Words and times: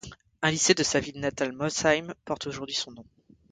Un 0.41 0.49
lycée 0.49 0.73
de 0.73 0.81
sa 0.81 0.99
ville 0.99 1.19
natale 1.19 1.51
Molsheim 1.51 2.15
porte 2.25 2.47
aujourd'hui 2.47 2.73
son 2.73 2.89
nom. 2.91 3.05